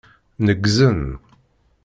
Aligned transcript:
Neggzen. 0.45 1.01